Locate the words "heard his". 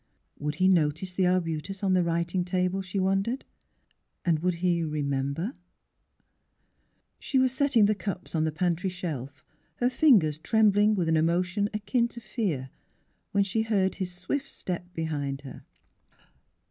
13.61-14.11